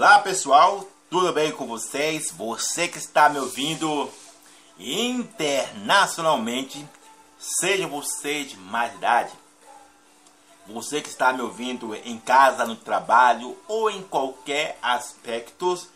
[0.00, 2.30] Olá pessoal, tudo bem com vocês?
[2.30, 4.10] Você que está me ouvindo
[4.78, 6.88] internacionalmente,
[7.38, 9.30] seja você de mais idade,
[10.66, 15.86] você que está me ouvindo em casa, no trabalho ou em qualquer aspecto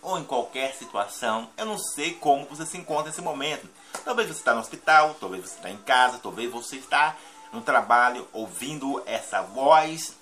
[0.00, 3.68] ou em qualquer situação, eu não sei como você se encontra nesse momento.
[4.04, 7.16] Talvez você está no hospital, talvez você está em casa, talvez você está
[7.52, 10.14] no trabalho ouvindo essa voz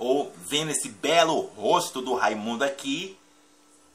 [0.00, 3.18] ou vendo esse belo rosto do Raimundo aqui.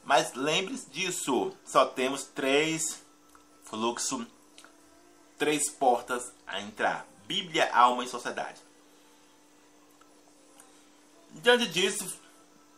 [0.04, 3.02] Mas lembre-se disso, só temos três
[3.64, 4.24] fluxos,
[5.36, 8.60] três portas a entrar: Bíblia, alma e sociedade.
[11.32, 12.18] Diante disso,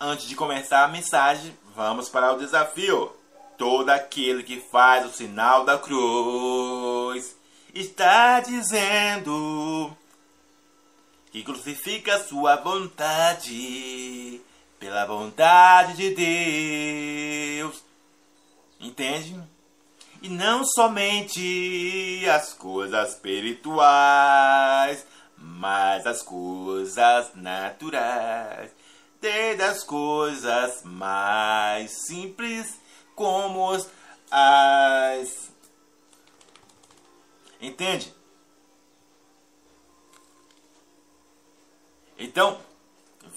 [0.00, 3.12] antes de começar a mensagem, vamos para o desafio.
[3.58, 7.36] Todo aquele que faz o sinal da cruz
[7.74, 9.94] está dizendo
[11.30, 14.40] que crucifica sua vontade
[14.78, 17.82] pela vontade de Deus.
[18.80, 19.40] Entende?
[20.22, 28.70] E não somente as coisas espirituais, mas as coisas naturais,
[29.20, 32.80] desde as coisas mais simples
[33.14, 33.72] como
[34.30, 35.52] as.
[37.60, 38.17] Entende?
[42.18, 42.60] Então,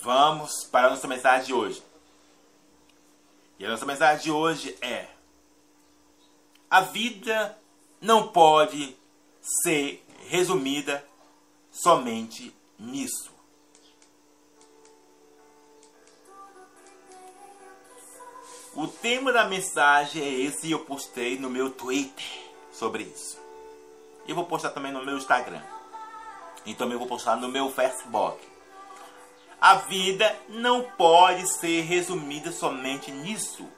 [0.01, 1.83] vamos para a nossa mensagem de hoje.
[3.59, 5.07] E a nossa mensagem de hoje é:
[6.67, 7.55] A vida
[8.01, 8.97] não pode
[9.63, 11.05] ser resumida
[11.71, 13.29] somente nisso.
[18.73, 22.25] O tema da mensagem é esse e eu postei no meu Twitter
[22.71, 23.37] sobre isso.
[24.27, 25.61] Eu vou postar também no meu Instagram.
[26.65, 28.50] E também vou postar no meu Facebook.
[29.61, 33.69] A vida não pode ser resumida somente nisso.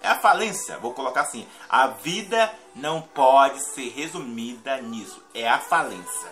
[0.00, 1.44] É a falência, vou colocar assim.
[1.68, 5.20] A vida não pode ser resumida nisso.
[5.34, 6.30] É a falência.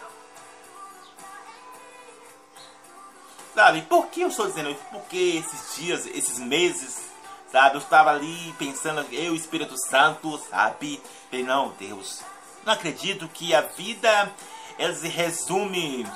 [3.54, 4.84] Sabe, por que eu estou dizendo isso?
[4.92, 7.10] Porque esses dias, esses meses,
[7.50, 11.02] sabe, eu estava ali pensando, eu, Espírito Santo, sabe?
[11.32, 12.22] E não, Deus,
[12.64, 14.32] não acredito que a vida
[14.78, 16.06] ela se resume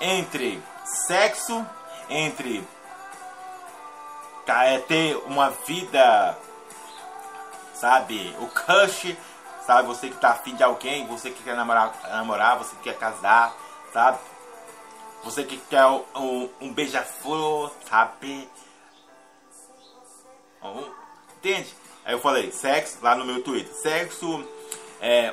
[0.00, 1.64] entre sexo,
[2.08, 2.66] entre
[4.46, 6.36] é, ter uma vida,
[7.74, 9.16] sabe, o crush,
[9.64, 12.98] sabe, você que tá afim de alguém, você que quer namorar, namorar você que quer
[12.98, 13.54] casar,
[13.92, 14.18] sabe,
[15.22, 18.50] você que quer um, um beija-flor, sabe,
[21.36, 21.72] entende?
[22.04, 24.44] Aí eu falei, sexo, lá no meu Twitter, sexo,
[25.00, 25.32] é,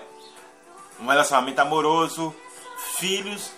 [0.99, 2.35] um relacionamento amoroso,
[2.97, 3.51] filhos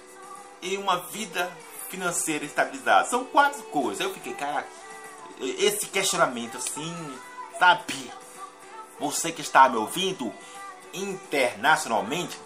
[0.61, 1.51] e uma vida
[1.89, 3.07] financeira estabilizada.
[3.07, 3.99] São quatro coisas.
[3.99, 4.65] Eu fiquei, cara,
[5.39, 7.19] esse questionamento assim,
[7.57, 8.11] sabe?
[8.99, 10.33] Você que está me ouvindo
[10.93, 12.37] internacionalmente,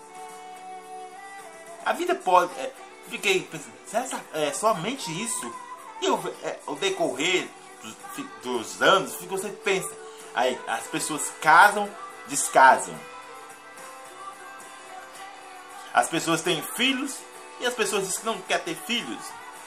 [1.85, 2.51] a vida pode.
[2.59, 2.71] É,
[3.09, 5.53] fiquei pensando, é somente isso?
[6.01, 6.07] E
[6.45, 7.47] é, o decorrer
[7.81, 7.95] dos,
[8.43, 9.89] dos anos, você pensa,
[10.33, 11.89] aí as pessoas casam,
[12.27, 12.93] descasam.
[15.93, 17.17] As pessoas têm filhos,
[17.63, 19.23] e as pessoas dizem que não quer ter filhos.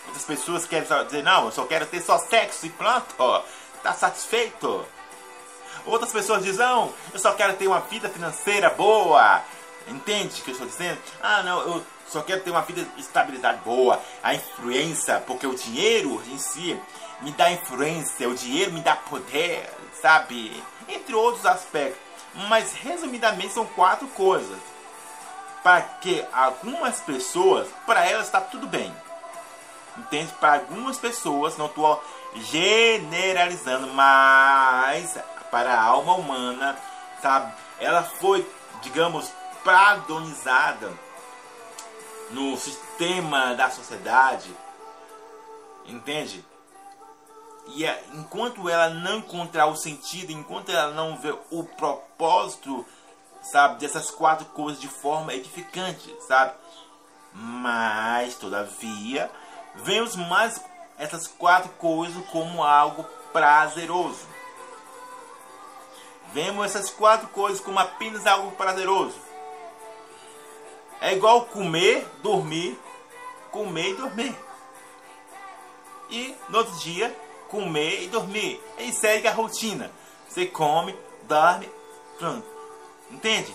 [0.06, 3.42] Outras pessoas querem dizer, não, eu só quero ter só sexo e pronto, ó,
[3.82, 4.84] tá satisfeito.
[5.86, 9.42] Outras pessoas dizem, não, eu só quero ter uma vida financeira boa.
[9.88, 10.98] Entende o que eu estou dizendo?
[11.22, 14.00] Ah, não, eu só quero ter uma vida de estabilidade boa.
[14.22, 16.78] A influência, porque o dinheiro em si
[17.22, 19.70] me dá influência, o dinheiro me dá poder,
[20.02, 20.62] sabe?
[20.88, 21.98] Entre outros aspectos.
[22.48, 24.58] Mas resumidamente são quatro coisas
[25.66, 28.94] para que algumas pessoas, para elas está tudo bem.
[29.98, 30.32] Entende?
[30.38, 32.00] Para algumas pessoas, não estou
[32.36, 35.18] generalizando, mas
[35.50, 36.78] para a alma humana,
[37.20, 37.52] sabe?
[37.80, 38.48] Ela foi,
[38.80, 39.28] digamos,
[39.64, 40.92] padronizada
[42.30, 44.56] no sistema da sociedade,
[45.84, 46.44] entende?
[47.74, 52.86] E é, enquanto ela não encontrar o sentido, enquanto ela não vê o propósito
[53.50, 56.52] sabe, dessas quatro coisas de forma edificante, sabe?
[57.32, 59.30] Mas, todavia,
[59.76, 60.60] vemos mais
[60.98, 64.26] essas quatro coisas como algo prazeroso.
[66.32, 69.16] Vemos essas quatro coisas como apenas algo prazeroso.
[71.00, 72.78] É igual comer, dormir,
[73.50, 74.36] comer e dormir.
[76.08, 77.14] E no outro dia,
[77.48, 78.62] comer e dormir.
[78.78, 79.90] E segue a rotina.
[80.28, 80.96] Você come,
[81.28, 81.70] dorme,
[82.18, 82.55] pronto.
[83.10, 83.54] Entende?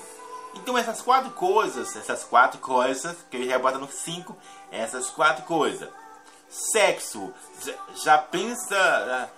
[0.54, 4.36] Então essas quatro coisas, essas quatro coisas, que ele rebota no 5,
[4.72, 5.90] essas quatro coisas.
[6.50, 7.34] Sexo,
[7.96, 9.30] já pensa,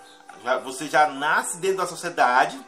[0.42, 2.60] já, você já nasce dentro da sociedade,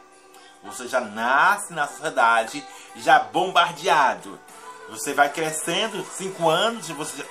[0.63, 2.65] você já nasce na sociedade,
[2.95, 4.39] já bombardeado.
[4.89, 7.25] Você vai crescendo, 5 anos, você,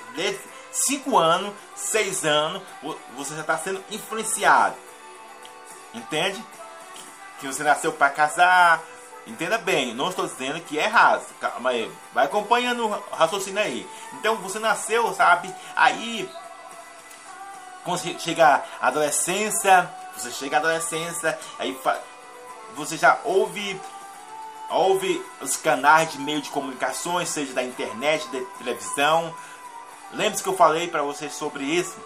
[0.70, 2.62] 5 anos, 6 anos,
[3.16, 4.76] você já está sendo influenciado.
[5.94, 6.44] Entende?
[7.40, 8.82] Que você nasceu para casar.
[9.26, 11.26] Entenda bem, não estou dizendo que é errado.
[11.40, 11.90] Calma aí.
[12.14, 13.88] Vai acompanhando o raciocínio aí.
[14.14, 15.52] Então você nasceu, sabe?
[15.74, 16.30] Aí,
[17.84, 21.76] quando chega a adolescência, você chega à adolescência, aí
[22.74, 23.80] você já ouve
[24.68, 29.34] ouve os canais de meio de comunicações, seja da internet, da televisão.
[30.12, 31.96] Lembre-se que eu falei para vocês sobre isso,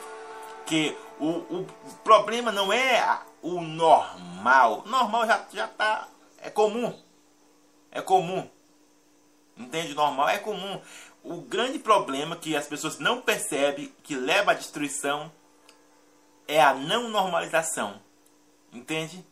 [0.66, 1.66] que o, o
[2.04, 4.82] problema não é o normal.
[4.86, 6.08] Normal já, já tá.
[6.42, 6.94] É comum.
[7.90, 8.48] É comum.
[9.56, 9.94] Entende?
[9.94, 10.80] Normal é comum.
[11.22, 15.30] O grande problema que as pessoas não percebem, que leva à destruição,
[16.48, 18.00] é a não normalização.
[18.72, 19.24] Entende?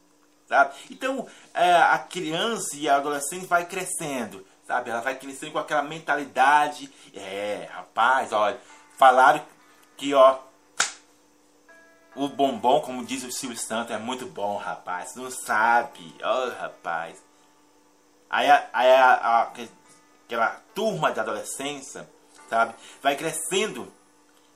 [0.47, 0.75] Sabe?
[0.91, 4.91] Então, é, a criança e a adolescente vai crescendo, sabe?
[4.91, 6.93] Ela vai crescendo com aquela mentalidade.
[7.15, 8.59] É, rapaz, olha,
[8.97, 9.45] falaram
[9.97, 10.39] que, ó,
[12.15, 15.15] o bombom, como diz o Silvio Santos, é muito bom, rapaz.
[15.15, 16.15] Não sabe.
[16.21, 17.23] Oh, rapaz.
[18.31, 19.53] Aí, aí a, a,
[20.25, 22.09] aquela turma de adolescência,
[22.49, 22.75] sabe?
[23.03, 23.93] Vai crescendo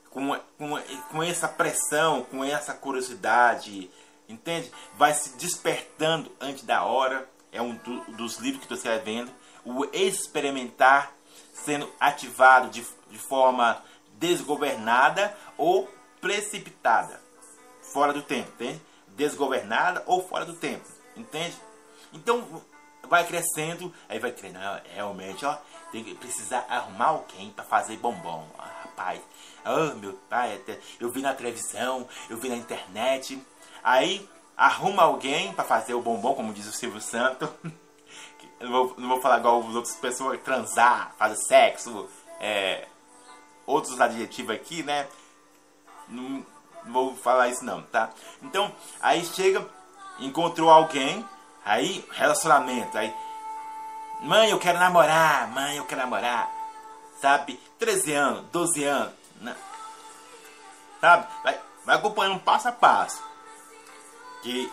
[0.09, 0.77] com, com,
[1.11, 3.89] com essa pressão, com essa curiosidade,
[4.29, 4.71] entende?
[4.95, 7.27] Vai se despertando antes da hora.
[7.51, 9.31] É um do, dos livros que estou escrevendo.
[9.65, 11.11] O experimentar
[11.53, 13.81] sendo ativado de, de forma
[14.19, 15.91] desgovernada ou
[16.21, 17.21] precipitada
[17.93, 18.81] fora do tempo, entende?
[19.09, 20.85] Desgovernada ou fora do tempo,
[21.15, 21.55] entende?
[22.11, 22.61] Então
[23.13, 24.59] vai crescendo, aí vai crescendo,
[24.91, 25.55] realmente, ó,
[25.91, 29.21] tem que precisar arrumar alguém para fazer bombom, ah, rapaz.
[29.63, 30.59] Oh, meu pai,
[30.99, 33.39] eu vi na televisão, eu vi na internet.
[33.83, 34.27] Aí
[34.57, 37.47] arruma alguém para fazer o bombom, como diz o Silvio Santos.
[38.59, 42.87] não, vou, não vou falar igual as outras pessoas, transar, fazer sexo, é,
[43.63, 45.07] outros adjetivos aqui, né?
[46.09, 46.43] Não,
[46.87, 48.09] vou falar isso não, tá?
[48.41, 49.63] Então, aí chega,
[50.19, 51.23] encontrou alguém,
[51.65, 53.13] aí relacionamento, aí
[54.21, 56.49] mãe, eu quero namorar, mãe, eu quero namorar.
[57.21, 57.59] Sabe?
[57.79, 59.55] 13 anos, 12 anos, né?
[60.99, 61.27] Sabe?
[61.43, 63.23] Vai, vai acompanhando passo a passo.
[64.41, 64.71] Que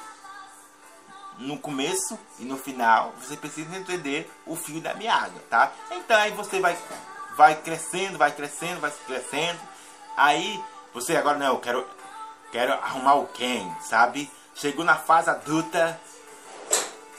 [1.39, 5.73] no começo e no final você precisa entender o fio da meada, tá?
[5.93, 6.77] Então aí você vai
[7.37, 9.59] vai crescendo, vai crescendo, vai crescendo.
[10.17, 11.87] Aí você agora não, eu quero
[12.51, 14.31] Quero arrumar o quem, sabe?
[14.55, 16.01] Chegou na fase adulta.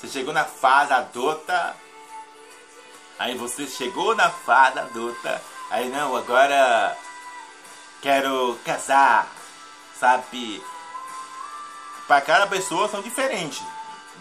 [0.02, 1.76] Você chegou na fase adulta.
[3.20, 5.40] Aí você chegou na fase adulta.
[5.70, 6.98] Aí não, agora
[8.02, 9.32] quero casar,
[10.00, 10.62] sabe?
[12.08, 13.62] Para cada pessoa são diferentes.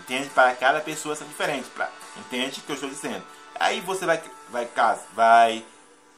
[0.00, 0.28] Entende?
[0.28, 1.70] Para cada pessoa são diferentes.
[1.70, 1.88] Pra,
[2.18, 3.24] entende o que eu estou dizendo?
[3.58, 4.68] Aí você vai, vai,
[5.14, 5.66] vai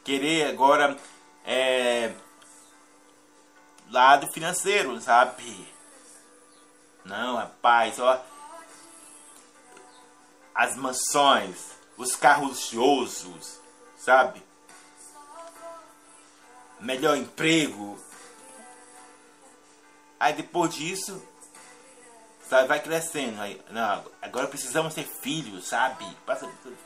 [0.02, 0.98] querer agora
[1.46, 2.12] é,
[3.92, 5.72] lado financeiro, sabe?
[7.04, 8.31] Não, rapaz, ó.
[10.54, 11.56] As mansões,
[11.96, 13.60] os carros luxuosos,
[13.96, 14.42] sabe?
[16.80, 17.98] Melhor emprego.
[20.18, 21.22] Aí depois disso,
[22.48, 23.40] sabe, vai crescendo.
[23.40, 26.04] Aí, não, agora precisamos ter filhos, sabe?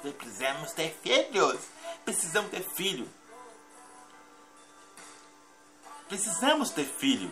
[0.09, 1.61] Precisamos ter filhos.
[2.05, 3.09] Precisamos ter filhos.
[6.09, 7.31] Precisamos ter filho.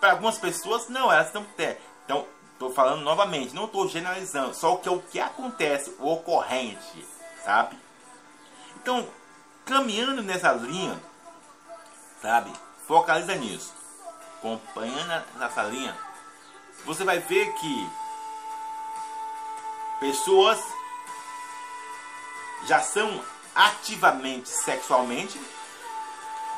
[0.00, 1.76] Para algumas pessoas, não, elas não têm.
[2.04, 2.26] Então,
[2.60, 7.06] estou falando novamente, não estou generalizando, só o que é o que acontece, o ocorrente,
[7.42, 7.74] sabe?
[8.76, 9.08] Então,
[9.64, 11.00] caminhando nessa linha,
[12.20, 12.52] sabe?
[12.86, 13.72] Focaliza nisso.
[14.38, 15.96] Acompanhando nessa linha,
[16.84, 17.90] você vai ver que
[19.98, 20.62] pessoas
[22.66, 23.24] já são
[23.54, 25.40] ativamente sexualmente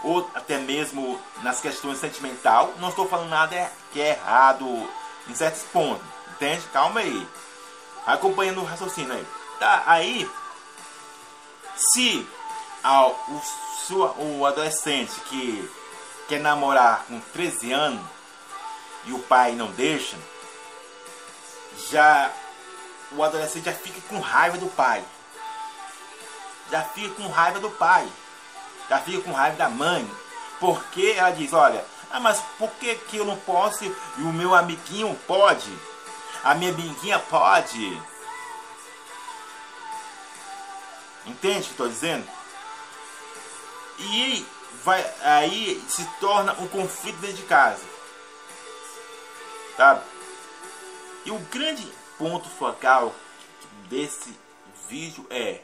[0.03, 2.75] ou até mesmo nas questões sentimental.
[2.79, 4.67] Não estou falando nada que é errado
[5.29, 6.63] em certos pontos, entende?
[6.73, 7.27] Calma aí.
[8.07, 9.27] Acompanhando o raciocínio aí.
[9.59, 10.29] Tá, aí,
[11.77, 12.27] se
[12.83, 13.43] ao, o,
[13.87, 15.71] sua, o adolescente que
[16.29, 18.05] quer namorar com 13 anos
[19.05, 20.17] e o pai não deixa,
[21.91, 22.31] já
[23.13, 25.05] o adolescente já fica com raiva do pai.
[26.71, 28.09] Já fica com raiva do pai
[28.93, 30.09] já fica com raiva da mãe.
[30.61, 33.89] Porque ela diz, olha, ah, mas por que, que eu não posso e
[34.19, 35.73] o meu amiguinho pode?
[36.45, 38.03] A minha amiguinha pode.
[41.25, 42.29] Entende o que estou dizendo?
[43.99, 44.47] E
[44.85, 47.83] vai, aí se torna um conflito dentro de casa.
[49.77, 50.03] Sabe?
[51.25, 53.15] E o grande ponto focal
[53.89, 54.39] desse
[54.89, 55.63] vídeo é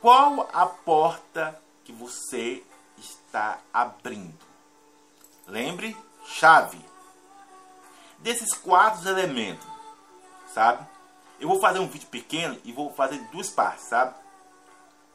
[0.00, 2.64] qual a porta que você
[3.26, 4.34] está abrindo?
[5.46, 6.78] Lembre, chave.
[8.18, 9.66] Desses quatro elementos,
[10.52, 10.86] sabe?
[11.38, 14.14] Eu vou fazer um vídeo pequeno e vou fazer duas partes, sabe?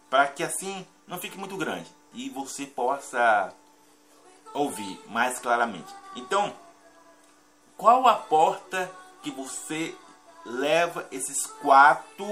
[0.09, 3.53] Para que assim não fique muito grande e você possa
[4.53, 5.93] ouvir mais claramente.
[6.15, 6.53] Então,
[7.75, 8.91] qual a porta
[9.23, 9.95] que você
[10.45, 12.25] leva esses quatro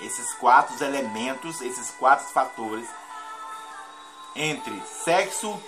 [0.00, 2.88] esses quatro elementos, esses quatro fatores
[4.34, 5.60] entre sexo,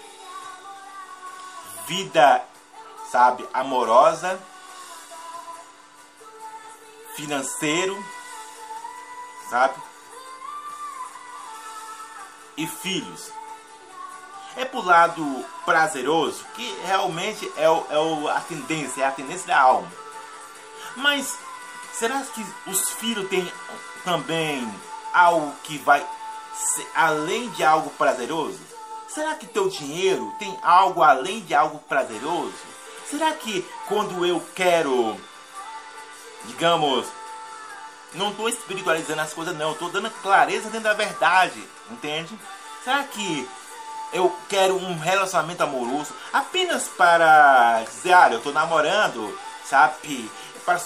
[1.86, 2.44] vida,
[3.10, 4.40] sabe, amorosa,
[7.14, 8.04] financeiro,
[9.48, 9.74] sabe?
[12.56, 13.30] E filhos.
[14.56, 19.46] É pro lado prazeroso, que realmente é, o, é o, a tendência, é a tendência
[19.46, 19.90] da alma.
[20.96, 21.36] Mas
[21.92, 23.52] será que os filhos têm
[24.02, 24.66] também
[25.12, 26.06] algo que vai
[26.56, 28.60] ser, além de algo prazeroso?
[29.08, 32.54] Será que teu dinheiro tem algo além de algo prazeroso?
[33.08, 35.16] Será que quando eu quero
[36.46, 37.06] digamos,
[38.14, 39.72] não estou espiritualizando as coisas, não.
[39.72, 42.38] Estou dando clareza dentro da verdade, entende?
[42.82, 43.48] Será que
[44.12, 50.30] eu quero um relacionamento amoroso apenas para dizer, ah, eu estou namorando, sabe?
[50.64, 50.80] Para...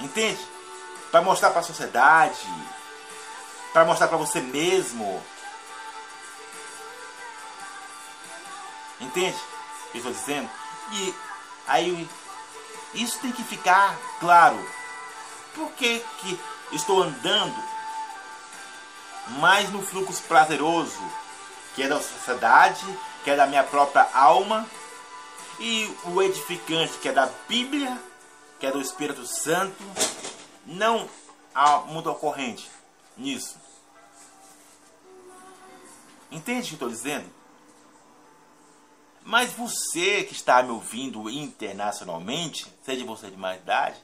[0.00, 0.40] Entende?
[1.10, 2.46] Para mostrar para a sociedade,
[3.72, 5.22] para mostrar para você mesmo.
[9.00, 9.38] Entende
[9.94, 10.50] eu estou dizendo?
[10.92, 11.14] E
[11.66, 12.08] aí
[12.94, 14.58] isso tem que ficar claro.
[15.54, 16.40] Por que, que
[16.72, 17.56] estou andando
[19.40, 21.00] mais no fluxo prazeroso,
[21.74, 22.84] que é da sociedade,
[23.24, 24.66] que é da minha própria alma,
[25.58, 27.98] e o edificante, que é da Bíblia,
[28.60, 29.82] que é do Espírito Santo,
[30.66, 31.08] não
[31.54, 32.70] há mundo ocorrente
[33.16, 33.56] nisso.
[36.30, 37.28] Entende o que estou dizendo?
[39.22, 44.02] Mas você que está me ouvindo internacionalmente, seja você de mais idade,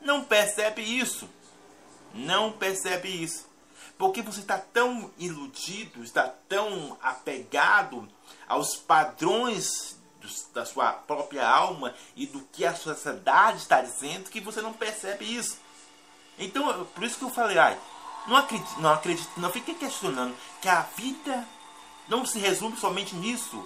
[0.00, 1.28] não percebe isso.
[2.14, 3.46] Não percebe isso.
[3.98, 8.06] Porque você está tão iludido, está tão apegado
[8.46, 9.96] aos padrões
[10.52, 15.24] da sua própria alma e do que a sociedade está dizendo que você não percebe
[15.24, 15.58] isso.
[16.38, 17.78] Então, por isso que eu falei, ai,
[18.26, 21.46] não acredito, não acredito, não fique questionando que a vida
[22.08, 23.64] não se resume somente nisso.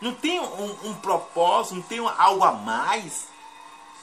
[0.00, 3.28] Não tem um, um propósito, não tem algo a mais.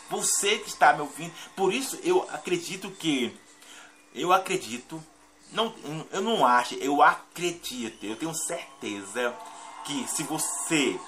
[0.09, 1.33] Você que está me ouvindo.
[1.55, 3.37] Por isso eu acredito que.
[4.13, 5.03] Eu acredito.
[5.51, 5.73] Não,
[6.11, 9.35] eu não acho, eu acredito, eu tenho certeza
[9.83, 10.99] que se você,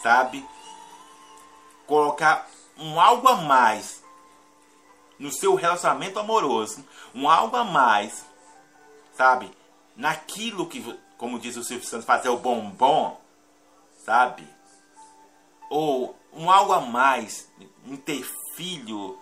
[0.00, 0.46] sabe,
[1.84, 4.04] colocar um algo a mais
[5.18, 8.24] no seu relacionamento amoroso, um algo a mais,
[9.14, 9.50] sabe,
[9.96, 10.82] naquilo que,
[11.16, 13.18] como diz o Silvio Santos, fazer o bombom,
[14.04, 14.46] sabe?
[15.70, 17.48] Ou um algo a mais
[17.86, 18.22] em ter
[18.54, 19.18] filho.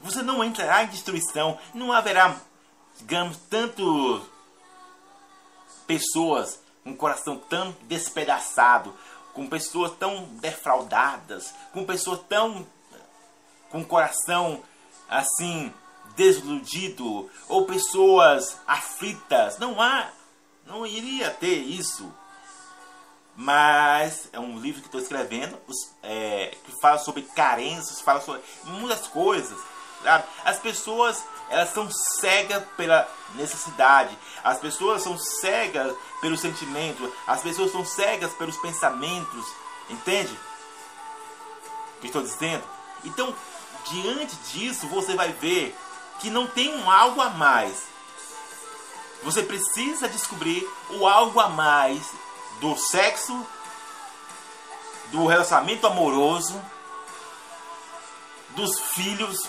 [0.00, 2.36] Você não entrará em destruição, não haverá,
[2.98, 4.24] digamos, tanto
[5.86, 8.94] pessoas com o coração tão despedaçado,
[9.32, 12.66] com pessoas tão defraudadas, com pessoas tão
[13.70, 14.62] com o coração
[15.08, 15.72] assim
[16.16, 19.58] desiludido ou pessoas aflitas.
[19.58, 20.10] Não há,
[20.66, 22.12] não iria ter isso
[23.42, 25.58] mas é um livro que estou escrevendo
[26.02, 29.58] é, que fala sobre carências, fala sobre muitas coisas.
[30.02, 30.24] Sabe?
[30.44, 37.72] As pessoas elas são cegas pela necessidade, as pessoas são cegas pelo sentimento, as pessoas
[37.72, 39.46] são cegas pelos pensamentos,
[39.88, 40.38] entende?
[41.96, 42.62] O que estou dizendo?
[43.04, 43.34] Então,
[43.84, 45.76] diante disso, você vai ver
[46.18, 47.88] que não tem um algo a mais.
[49.22, 52.02] Você precisa descobrir o algo a mais
[52.60, 53.46] do sexo,
[55.06, 56.60] do relacionamento amoroso,
[58.50, 59.48] dos filhos,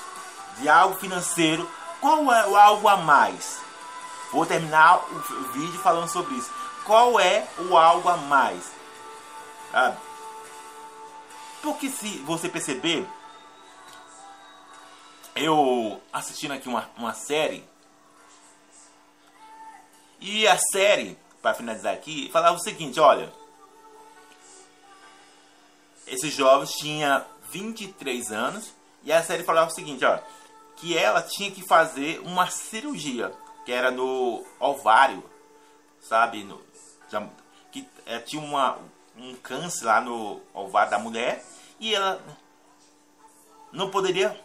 [0.57, 1.69] de algo financeiro.
[1.99, 3.59] Qual é o algo a mais?
[4.31, 6.51] Vou terminar o vídeo falando sobre isso.
[6.85, 8.71] Qual é o algo a mais?
[9.73, 9.93] Ah,
[11.61, 13.07] porque se você perceber,
[15.35, 17.63] eu assistindo aqui uma, uma série.
[20.19, 23.33] E a série para finalizar aqui, falava o seguinte, olha,
[26.05, 28.73] esses jovens tinham 23 anos
[29.03, 30.19] E a série falava o seguinte, ó,
[30.77, 33.33] que ela tinha que fazer uma cirurgia,
[33.65, 35.23] que era no ovário,
[36.01, 36.61] sabe, no,
[37.09, 37.27] já,
[37.71, 38.77] que é, tinha uma,
[39.17, 41.43] um câncer lá no ovário da mulher
[41.79, 42.23] e ela
[43.71, 44.39] não poderia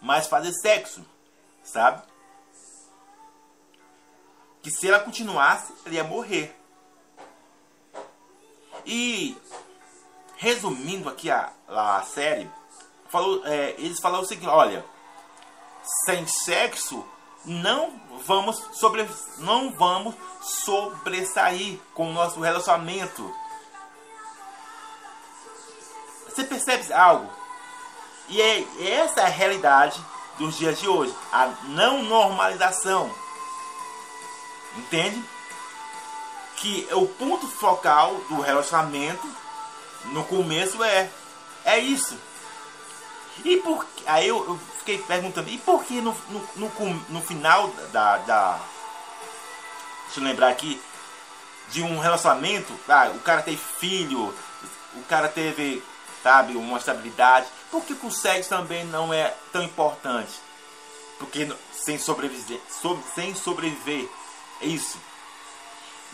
[0.00, 1.04] mais fazer sexo,
[1.64, 2.02] sabe?
[4.62, 6.54] Que se ela continuasse, ela ia morrer.
[8.84, 9.36] E
[10.36, 12.50] resumindo aqui a, a série,
[13.08, 14.84] falou, é, eles falaram o seguinte, olha,
[16.04, 17.04] sem sexo
[17.44, 23.34] não vamos sobre não vamos sobressair com o nosso relacionamento.
[26.26, 27.30] Você percebe algo?
[28.28, 30.00] E é essa é a realidade
[30.38, 33.10] dos dias de hoje, a não normalização.
[34.76, 35.22] Entende?
[36.56, 39.26] Que o ponto focal do relacionamento
[40.06, 41.10] no começo é
[41.64, 42.16] é isso.
[43.44, 47.68] E por aí eu, eu fiquei perguntando, e por que no, no, no, no final
[47.92, 48.58] da, da.
[50.06, 50.80] Deixa eu lembrar aqui.
[51.70, 54.34] De um relacionamento, ah, o cara teve filho,
[54.94, 55.82] o cara teve,
[56.22, 57.46] sabe, uma estabilidade.
[57.70, 60.32] Por que o sexo também não é tão importante?
[61.18, 64.08] Porque sem sobreviver, sobre, sem sobreviver,
[64.60, 64.98] é isso.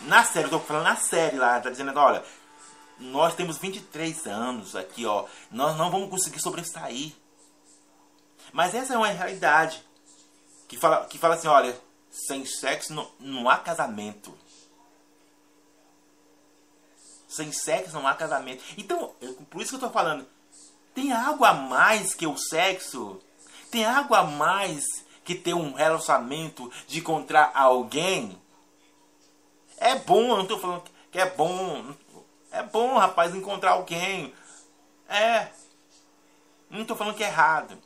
[0.01, 2.23] Na série, eu tô falando na série lá, tá dizendo, olha,
[2.99, 7.13] nós temos 23 anos aqui, ó, nós não vamos conseguir sobressair.
[8.51, 9.83] Mas essa é uma realidade
[10.67, 11.77] que fala, que fala assim, olha,
[12.09, 14.33] sem sexo não, não há casamento.
[17.35, 18.63] Sem sexo não há casamento.
[18.77, 19.13] Então,
[19.49, 20.25] por isso que eu estou falando,
[20.93, 23.21] tem algo a mais que o sexo?
[23.69, 24.85] Tem algo a mais
[25.25, 28.41] que ter um relacionamento de encontrar alguém?
[29.77, 31.93] É bom, eu não estou falando que é bom.
[32.51, 34.33] É bom, rapaz, encontrar alguém.
[35.09, 35.49] É.
[36.69, 37.77] Não estou falando que é errado.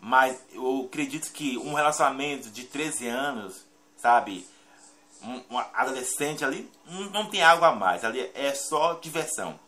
[0.00, 4.46] Mas eu acredito que um relacionamento de 13 anos, sabe?
[5.22, 8.04] Um, adolescente ali, não, não tem algo a mais.
[8.04, 9.58] Ali é só diversão.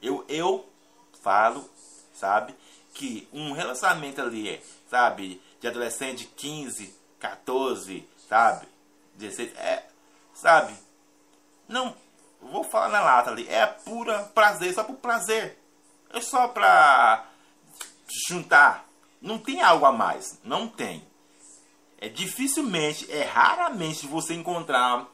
[0.00, 0.68] Eu, eu
[1.22, 1.68] falo,
[2.14, 2.54] sabe?
[2.94, 5.42] Que um relacionamento ali, sabe?
[5.60, 8.68] De adolescente de 15, 14, sabe?
[9.14, 9.84] 16, é,
[10.32, 10.74] sabe?
[11.66, 11.94] Não,
[12.40, 13.48] vou falar na lata ali.
[13.48, 15.58] É pura prazer, só por prazer.
[16.10, 17.26] É só pra
[18.28, 18.88] juntar
[19.20, 20.38] não tem algo a mais.
[20.44, 21.06] Não tem.
[22.00, 25.06] É dificilmente, é raramente você encontrar,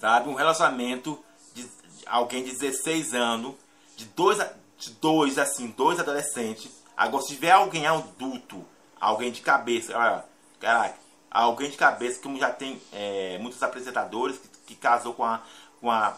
[0.00, 1.22] sabe, um relacionamento
[1.54, 1.68] de,
[2.06, 3.54] alguém de 16 anos,
[3.96, 4.38] de dois,
[4.76, 6.70] de dois assim, dois adolescentes.
[6.96, 8.64] Agora, se tiver alguém adulto,
[9.00, 10.24] alguém de cabeça, olha,
[10.58, 10.98] caraca,
[11.30, 15.42] alguém de cabeça, como já tem é, muitos apresentadores que, que casou com, a,
[15.80, 16.16] com a,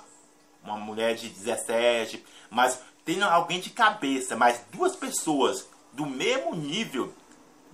[0.63, 7.13] uma mulher de 17, mas tem alguém de cabeça, mas duas pessoas do mesmo nível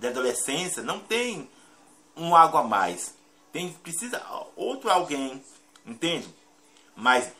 [0.01, 1.47] de adolescência, não tem
[2.17, 3.13] um algo a mais.
[3.53, 4.19] Tem, precisa
[4.55, 5.43] outro alguém,
[5.85, 6.27] entende?
[6.95, 7.31] Mas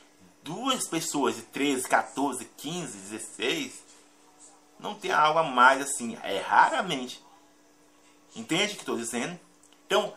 [0.43, 3.83] duas pessoas de 13, 14, 15, 16
[4.79, 6.15] não tem algo a mais assim.
[6.21, 7.23] É raramente.
[8.35, 9.39] Entende o que estou dizendo?
[9.87, 10.13] Então,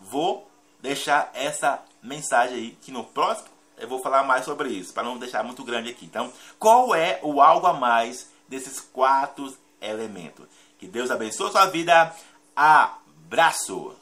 [0.00, 0.48] vou
[0.80, 5.18] deixar essa mensagem aí que no próximo eu vou falar mais sobre isso, para não
[5.18, 6.04] deixar muito grande aqui.
[6.04, 10.46] Então, qual é o algo a mais desses quatro elemento.
[10.80, 12.16] Que Deus abençoe a sua vida.
[12.56, 13.99] Abraço!